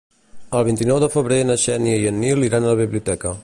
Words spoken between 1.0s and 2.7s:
de febrer na Xènia i en Nil iran